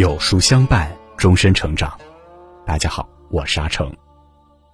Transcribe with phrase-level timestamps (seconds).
[0.00, 1.92] 有书相伴，终身成长。
[2.64, 3.94] 大家好，我是阿成。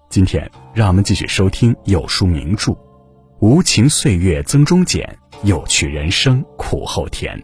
[0.09, 2.71] 今天让我们继续收听有书名著
[3.41, 7.37] 《无情岁月增中减，有趣人生苦后甜》。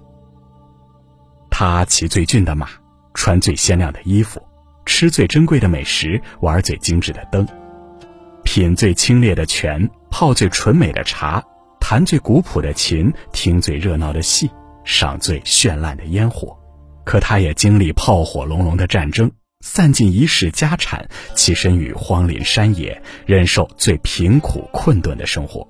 [1.51, 2.69] 他骑最俊的马，
[3.15, 4.41] 穿最鲜亮的衣服，
[4.87, 7.45] 吃最珍贵的美食，玩最精致的灯，
[8.45, 11.43] 品最清冽的泉，泡最纯美的茶，
[11.81, 14.49] 弹最古朴的琴，听最热闹的戏，
[14.85, 16.57] 赏最绚烂的烟火。
[17.05, 19.31] 可他也经历炮火隆隆的战争，
[19.61, 25.67] 散尽一世家产，栖身于荒林山野，忍受最贫苦困顿的生活。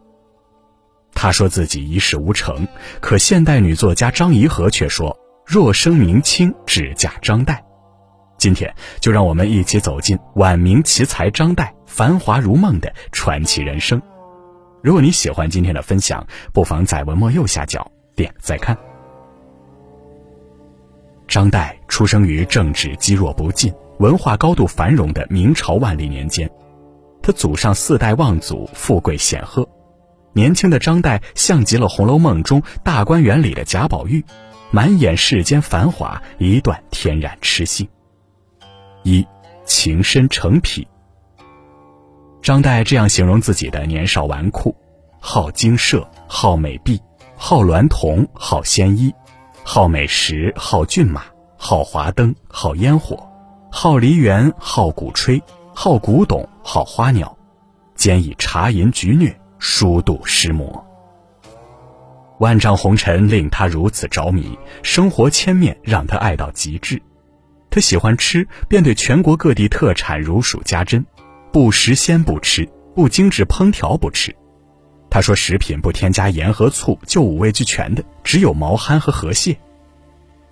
[1.14, 2.66] 他说自己一事无成，
[3.00, 7.58] 可现代女作家张颐和却说：“若生明清，只嫁张岱。”
[8.38, 14.02] 今天就让我们一起走进晚明奇才张岱繁华如梦的传奇人生。
[14.82, 18.76] 如果你喜欢今天的分享，不妨在文末右下角点个再看。
[21.32, 26.46] 张岱出生于政治积弱不进、文化高度繁荣的明朝万历年间，
[27.22, 29.66] 他祖上四代望族，富贵显赫。
[30.34, 34.22] 年轻的张岱像极了《红楼梦》中大观园里的贾宝玉，
[34.70, 37.88] 满眼世间繁华，一段天然痴性。
[39.02, 39.26] 一
[39.64, 40.86] 情深成癖。
[42.42, 44.74] 张岱这样形容自己的年少纨绔：
[45.18, 47.00] 好精舍，好美婢，
[47.36, 49.10] 好娈童，好鲜衣。
[49.64, 51.22] 好美食，好骏马，
[51.56, 53.28] 好华灯，好烟火，
[53.70, 55.40] 好梨园，好鼓吹，
[55.72, 57.36] 好古董，好花鸟，
[57.94, 60.84] 兼以茶饮菊虐，疏度诗魔。
[62.38, 67.00] 万丈红尘令他如此着迷，生活千面让他爱到极致。
[67.70, 71.06] 他喜欢吃，便对全国各地特产如数家珍，
[71.52, 74.34] 不时鲜不吃，不精致烹调不吃。
[75.12, 79.54] 他说：“食品不添加盐和醋，就五味俱全的，只有毛蚶和河蟹。”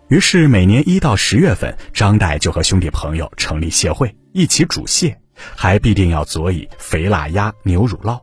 [0.08, 5.18] 于是每年一到十月份，张岱就和兄弟朋友成立协会，一起煮蟹，
[5.56, 8.20] 还必定要佐以肥腊鸭、牛乳酪。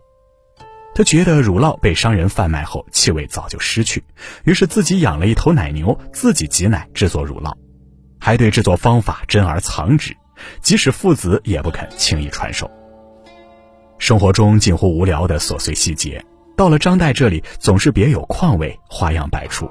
[0.93, 4.03] 他觉得乳酪被商人贩卖后，气味早就失去，
[4.43, 7.51] 于是自己养了一头奶牛，自己挤奶制作乳酪，
[8.19, 10.15] 还对制作方法珍而藏之，
[10.61, 12.69] 即使父子也不肯轻易传授。
[14.07, 16.23] 生活中近乎无聊的琐碎细节，
[16.56, 19.69] 到了张岱这里总是别有况味，花样百出。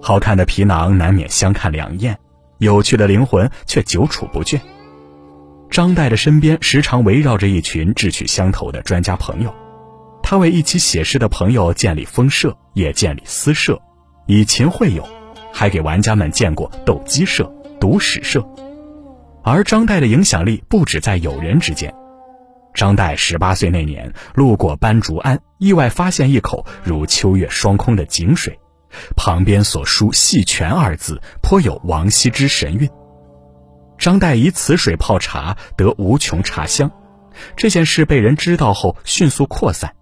[0.00, 2.16] 好看的皮囊难免相看两厌，
[2.58, 4.60] 有趣的灵魂却久处不倦。
[5.72, 9.52] 张岱的身边时常围绕着一群志趣相投的专家朋友，
[10.22, 13.76] 他为一起写诗的朋友建立风社，也建立私社，
[14.28, 15.04] 以琴会友，
[15.52, 18.40] 还给玩家们建过斗鸡社、读史社。
[19.42, 21.92] 而张岱的影响力不止在友人之间。
[22.74, 28.58] 张岱十八岁那年，路过斑竹庵，意外发现一口如秋月双空的井水，
[29.16, 32.88] 旁边所书“细泉”二字，颇有王羲之神韵。
[33.98, 36.90] 张岱以此水泡茶，得无穷茶香。
[37.56, 39.92] 这件事被人知道后，迅速扩散。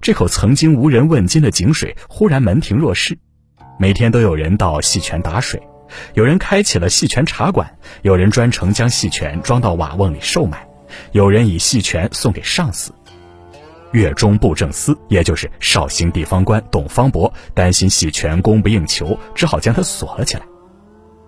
[0.00, 3.16] 这口曾经无人问津的井水，忽然门庭若市。
[3.78, 5.62] 每天都有人到细泉打水，
[6.14, 10.66] 有人开起了细泉茶馆，有人专程将细泉装到瓦瓮里售卖。
[11.12, 12.92] 有人以细泉送给上司，
[13.92, 20.42] 岳中布政司，也就是绍兴地方官董方伯，担心细泉供不应求，只好将它锁了起来。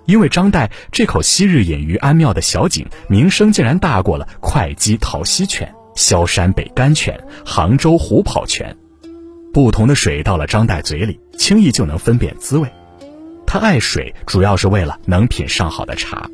[0.07, 8.77] 因为张岱这口昔日隐于安庙的小井，名声竟然大过了会稽桃溪泉、萧山北甘泉、杭州虎跑泉。
[9.53, 12.69] 不同的水到了张岱嘴里，轻易就能分辨滋味。
[13.47, 16.29] 他爱水，主要是为了能品上好的茶。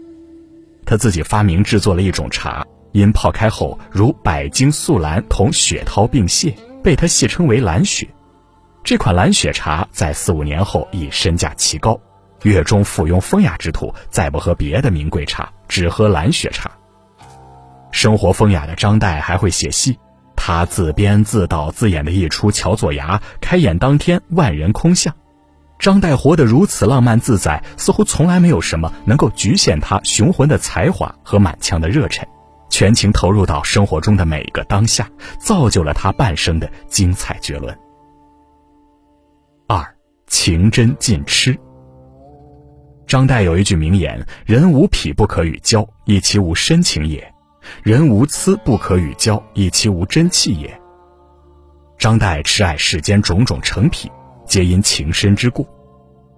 [0.84, 2.66] 他自己发明制作了一种茶。
[2.92, 8.08] 因泡开后如百金素兰同雪涛并泻，被他戏称为蓝雪。
[8.84, 11.98] 这款蓝雪茶在四五年后已身价奇高，
[12.42, 16.70] 月中附庸风雅之徒再不喝别的名贵茶，只喝蓝雪茶。
[17.92, 19.98] 生活风雅的张岱还会写戏，
[20.34, 25.14] 他自编自导自演的一出《乔作牙》，开演当天万人空巷。
[25.78, 32.26] 张岱活得如此浪漫自在，似乎从来没有什么能够局限他雄浑的才华和满腔的热忱。
[32.72, 35.06] 全情投入到生活中的每一个当下，
[35.38, 37.78] 造就了他半生的精彩绝伦。
[39.68, 39.86] 二
[40.26, 41.54] 情真尽痴。
[43.06, 47.20] 张岱有一句名言：“人无癖不可与交，以其无深情也；
[47.82, 50.80] 人无疵不可与交，以其无真气也。”
[51.98, 54.10] 张岱痴爱世间种种成癖，
[54.46, 55.68] 皆因情深之故。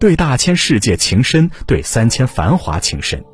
[0.01, 3.25] 对大千世界情深，对三千繁华情深。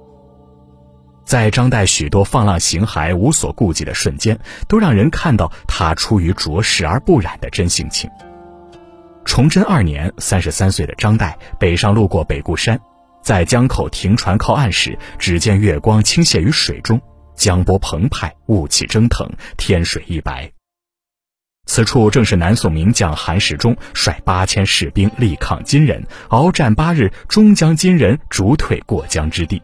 [1.31, 4.37] 在张岱许多放浪形骸、无所顾忌的瞬间，
[4.67, 8.11] 都让人看到他出于浊世而不染的真性情。
[9.25, 12.77] 崇祯二年，三十三岁的张岱北上路过北固山，
[13.23, 17.00] 在江口停船靠岸时，只见月光倾泻于水中，
[17.37, 20.50] 江波澎湃，雾气蒸腾，天水一白。
[21.67, 29.62] 此处正是南宋名将韩世忠率八千士兵力抗金人，鏖战八日，终将金人逐退过江之地。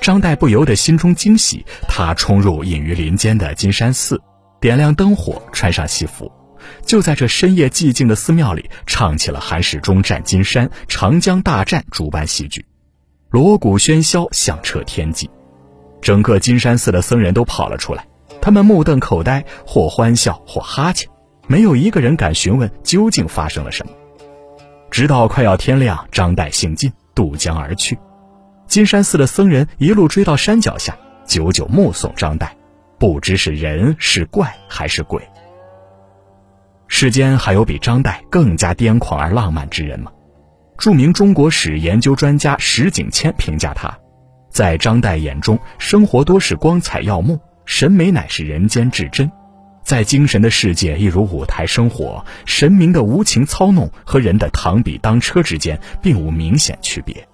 [0.00, 4.20] 张岱不由得心中惊喜，他冲入隐于林间的金山寺，
[4.58, 6.32] 点亮灯火，穿上戏服，
[6.86, 12.64] 就在这深夜寂静的寺庙里，唱起了韩世忠战金山、长江大战诸般戏剧，
[13.28, 15.28] 锣鼓喧嚣，响彻天际。
[16.00, 18.06] 整个金山寺的僧人都跑了出来，
[18.40, 21.10] 他们目瞪口呆，或欢笑，或哈欠，
[21.46, 23.92] 没有一个人敢询问究竟发生了什么。
[24.90, 27.98] 直到快要天亮，张岱兴尽，渡江而去。
[28.70, 30.96] 金山寺的僧人一路追到山脚下，
[31.26, 32.48] 久久目送张岱，
[33.00, 35.20] 不知是人是怪还是鬼。
[36.86, 40.12] 世间还有比张岱更加癫狂而浪漫之人吗？
[40.78, 43.92] 著名中国史研究专家石景谦评价他，
[44.50, 49.28] 在张岱眼中，生活多是光彩耀目，审美乃是人间至真，
[49.82, 57.26] 在精神的世界一如舞台生活，神明的无情操弄和人的螳臂当车之间并无明显区别。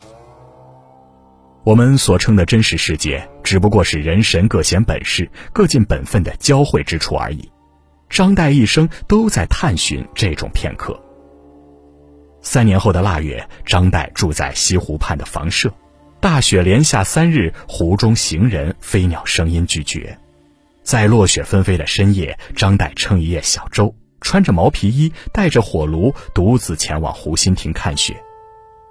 [1.66, 7.50] 我们所称的真实世界，只不过是人神各显本事、各尽本分的交汇之处而已。
[8.08, 10.96] 张岱一生都在探寻这种片刻。
[12.40, 15.68] 三年后的腊月，张岱住在西湖畔的房舍，
[16.20, 20.16] 大雪连下三日，湖中行人、飞鸟声音俱绝。
[20.84, 28.14] 在落雪纷飞的深夜，张岱撑一叶小舟，穿着毛皮衣，带着火炉，独自前往湖心亭看雪。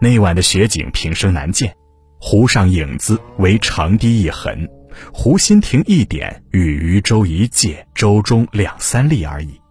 [0.01, 1.73] 那晚的雪景平生难见。
[2.27, 4.67] 湖上影子为长堤一痕，
[5.13, 9.61] 湖心亭一点与渔舟一芥，舟中两三粒而已。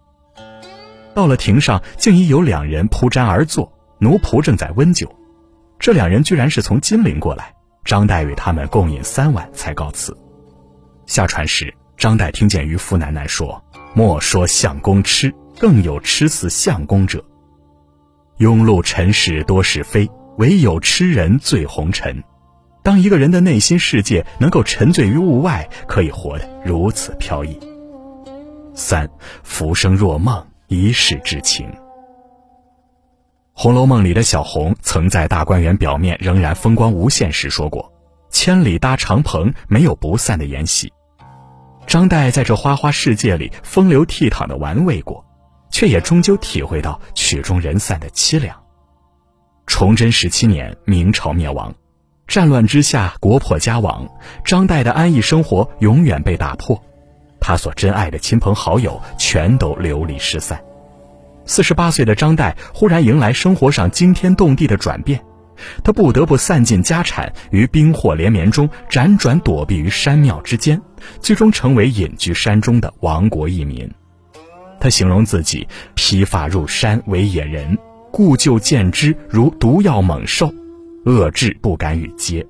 [1.13, 3.69] 到了亭上，竟已有两人铺毡而坐，
[3.99, 5.13] 奴仆正在温酒。
[5.77, 7.53] 这两人居然是从金陵过来。
[7.83, 10.15] 张岱与他们共饮三碗，才告辞。
[11.07, 13.61] 下船时，张岱听见渔夫喃喃说
[13.93, 15.29] ：“莫说相公痴，
[15.59, 17.21] 更有痴似相公者。
[18.37, 22.17] 庸碌尘世多是非，唯有痴人醉红尘。”
[22.85, 27.59] 当一个人的内心世界能够沉醉于物外，可以活得如此飘逸。
[28.75, 29.09] 三，
[29.41, 31.67] 浮生若梦，一世之情。
[33.53, 37.91] 《红楼梦》里的小红曾在大观园表面仍然风光无限时说过
[38.29, 40.93] ：“千里搭长棚，没有不散的筵席。”
[41.87, 45.25] 张岱在这花花世界里风流倜傥的玩味过，
[45.71, 48.55] 却也终究体会到曲终人散的凄凉。
[49.65, 51.73] 崇祯十七年，明朝灭亡。
[52.27, 54.07] 战乱之下，国破家亡，
[54.43, 56.81] 张岱的安逸生活永远被打破，
[57.39, 60.59] 他所珍爱的亲朋好友全都流离失散。
[61.45, 65.23] 四十八岁的张岱忽然迎来生活上惊天动地的转变，
[65.83, 70.81] 他不得不散尽家产，于兵祸连绵中辗转躲避于山庙之间，
[71.21, 73.89] 最终成为隐居山中的亡国异民。
[74.79, 77.77] 他形容自己披发入山为野人，
[78.11, 80.51] 故旧见之如毒药猛兽。
[81.05, 82.45] 恶志不敢与接。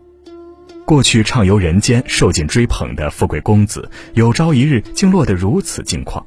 [0.86, 6.26] 过去畅游人间、受尽追捧的富贵公子，有朝一日竟落得如此境况。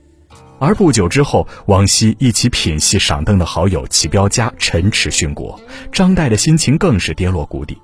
[0.58, 5.58] 而不久之后，往昔一起品戏赏灯的好友齐彪家陈池殉国，
[5.92, 7.80] 张岱的心情更是跌落谷底。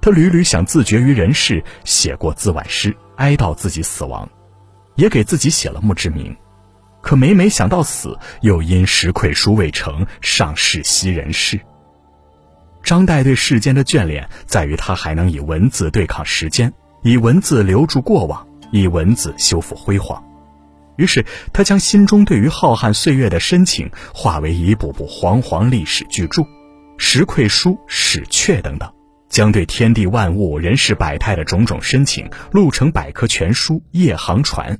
[0.00, 4.28] 他屡屡想自绝于人世，写过自刎诗，哀悼自己死亡，
[4.94, 6.34] 也给自己写了墓志铭。
[7.00, 11.60] 可每每想到死，又因石愧书未成，上世惜人世。
[12.82, 16.72] 张岱对世间的眷恋，在于他还能以文字对抗时间，
[17.02, 20.22] 以文字留住过往，以文字修复辉煌。
[20.96, 26.42] 于是，他将心中对于浩瀚岁月的深情，化为一部部煌煌历史巨著，
[26.98, 28.92] 《石愧书》《史阙》等等，
[29.28, 34.74] 将对天地万物、人世百态的种种深情，录成百科全书《夜航船》，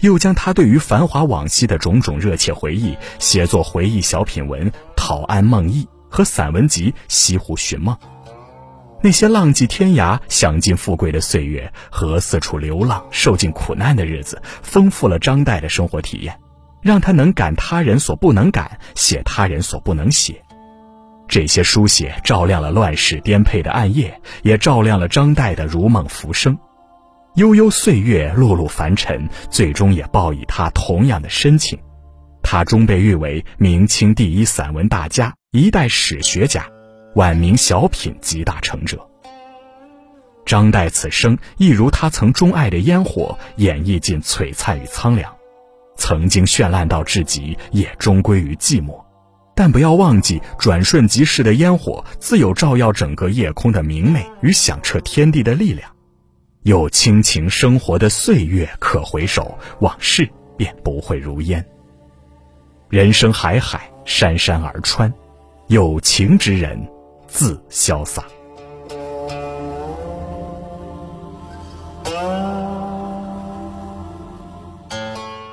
[0.00, 5.84] 又将他对于繁华往昔的种种热切回忆，写作回忆小品文《讨庵梦忆》。
[6.14, 7.92] 和散文集《西湖寻梦》，
[9.02, 16.38] 那些浪迹天涯、享尽富贵的岁月和四处流浪、受尽苦难的日子，丰富了张岱的生活体验，
[16.80, 20.40] 让他能感他人所不能感，写他人所不能写。
[21.26, 26.56] 这些书写照亮了乱世颠沛的暗夜，也照亮了张岱的如梦浮生。
[27.34, 31.76] 悠悠岁月，碌碌凡尘，最终也报以他同样的深情。
[32.54, 35.34] 他终被誉为明清第一散文大家。
[35.50, 36.64] 一代史学家，
[37.16, 39.04] 晚明小品集大成者。
[40.46, 45.32] 张岱此生亦如他曾钟爱的烟火，演绎尽璀璨与苍凉；
[45.96, 49.04] 曾经绚烂到至极，也终归于寂寞。
[49.56, 55.90] 但不要忘记，转瞬即逝的烟火自有照耀整个夜空的明媚与响彻天地的力量。
[56.62, 61.66] 有亲情生活的岁月可回首，往事便不会如烟。
[62.94, 65.12] 人生海海，山山而川，
[65.66, 66.80] 有情之人
[67.26, 68.22] 自潇洒。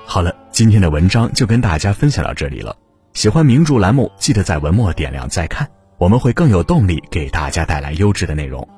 [0.06, 2.76] 好了，今天的文章就跟大家分享到这里了。
[3.14, 5.68] 喜欢名著栏目，记得在文末点亮再看，
[5.98, 8.70] 我们会更有动力给大家带来优质的内容。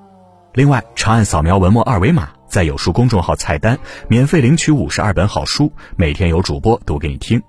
[0.53, 3.77] 另外，长按扫描文末二维码，在有书公众号菜单
[4.07, 7.41] 免费领取五十二本好书，每天有主播读给你听；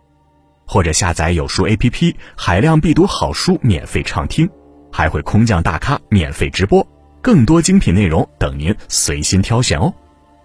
[0.67, 4.49] 或者下载有书 app 海量必读好书免费畅听
[4.93, 6.87] 还会空降大咖免费直播
[7.23, 9.93] 更多精品内容等您随心挑选哦。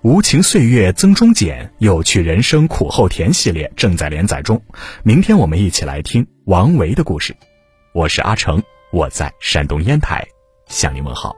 [0.02, 4.62] 无情岁月增中减有趣人生苦后甜系列正在连载中
[5.04, 7.36] 明天我们一起来听王维的故事。
[7.94, 8.62] 我是阿成
[8.92, 10.26] 我在山东烟台
[10.68, 11.36] 向您问好。